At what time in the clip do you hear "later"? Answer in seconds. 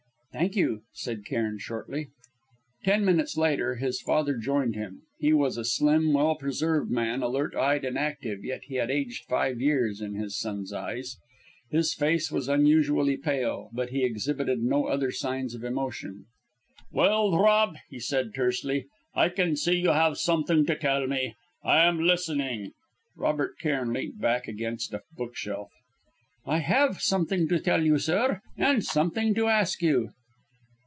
3.35-3.75